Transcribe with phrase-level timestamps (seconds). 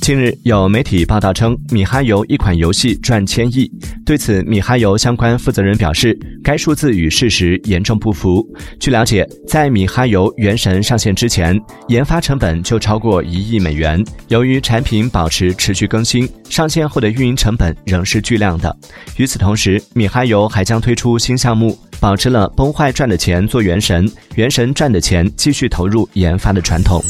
[0.00, 3.70] 近日有媒体报道称米哈游一款游戏赚千亿。
[4.04, 8.46] 对此米哈游相关负责人表示该数字与事实严重不符。
[8.78, 11.58] 据了解在米哈游原神上线之前
[11.88, 14.04] 研发成本就超过一亿美元。
[14.28, 18.76] 由于产品保持持续更新上线后的运营成本仍是巨量的。
[19.16, 27.02] 与此同时米哈游还将推出新项目保持了崩坏赚的钱做原神原神赚的钱继续投入研发的传统。